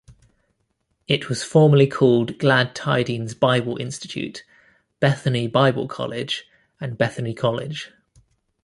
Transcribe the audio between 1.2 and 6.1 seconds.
was formerly called Glad Tidings Bible Institute, Bethany Bible